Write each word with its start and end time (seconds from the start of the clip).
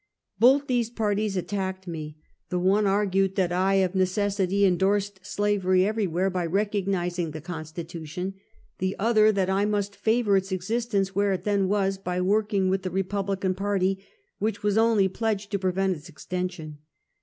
Both 0.39 0.65
these 0.65 0.89
parties 0.89 1.37
attacked 1.37 1.87
me. 1.87 2.17
The 2.49 2.57
one 2.57 2.87
argued 2.87 3.35
that 3.35 3.51
I, 3.51 3.75
of 3.83 3.93
necessity, 3.93 4.65
endorsed 4.65 5.19
slavery 5.23 5.85
everywhere 5.85 6.31
by 6.31 6.47
rec 6.47 6.71
ognizing 6.71 7.33
the 7.33 7.39
Constitution; 7.39 8.33
the 8.79 8.95
other 8.97 9.31
that 9.31 9.47
I 9.47 9.65
must 9.65 9.95
favor 9.95 10.35
its 10.35 10.51
existence 10.51 11.11
wliere 11.11 11.35
it 11.35 11.43
then 11.43 11.67
was, 11.67 11.99
by 11.99 12.19
working 12.19 12.67
with 12.67 12.81
the 12.81 12.89
Re 12.89 13.03
publican 13.03 13.53
party, 13.53 14.03
which 14.39 14.63
was 14.63 14.75
only 14.75 15.07
pledged 15.07 15.51
to 15.51 15.59
prevent 15.59 15.95
its 15.95 16.09
extension. 16.09 16.79